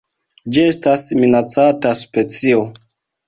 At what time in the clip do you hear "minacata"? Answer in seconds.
1.19-1.93